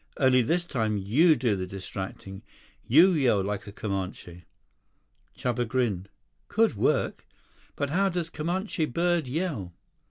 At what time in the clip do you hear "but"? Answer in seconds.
7.75-7.91